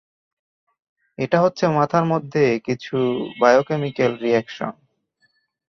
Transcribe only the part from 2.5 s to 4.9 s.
কিছু biochemical reaction.